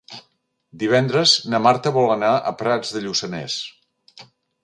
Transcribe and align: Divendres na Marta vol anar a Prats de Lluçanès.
Divendres 0.83 1.33
na 1.55 1.59
Marta 1.65 1.91
vol 1.99 2.09
anar 2.15 2.33
a 2.35 2.55
Prats 2.63 2.93
de 2.95 3.01
Lluçanès. 3.05 3.59